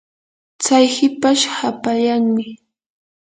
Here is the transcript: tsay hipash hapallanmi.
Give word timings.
tsay 0.61 0.85
hipash 0.95 1.43
hapallanmi. 1.57 2.45